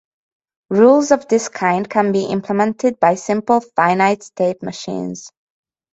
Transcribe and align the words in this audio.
Rules 0.71 1.11
of 1.11 1.27
this 1.27 1.47
kind 1.47 1.87
can 1.87 2.11
be 2.11 2.25
implemented 2.25 2.99
by 2.99 3.13
simple 3.13 3.61
Finite-state 3.75 4.63
machines. 4.63 5.31